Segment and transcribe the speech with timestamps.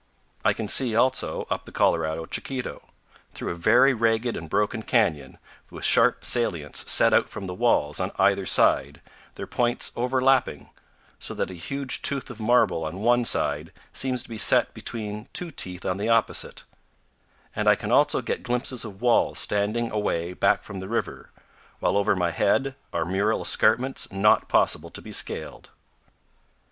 [0.43, 2.81] I can see, also, up the Colorado Chiquito,
[3.35, 5.37] through a very ragged and broken canyon,
[5.69, 8.99] with sharp salients set out from the walls on either side,
[9.35, 10.71] their points overlapping,
[11.19, 15.29] so that a huge tooth of marble on one side seems to be set between
[15.33, 16.63] two teeth on the opposite;
[17.55, 21.29] and I can also get glimpses of walls standing away back from the river,
[21.79, 25.69] while over my head are mural escarpments not possible to be scaled.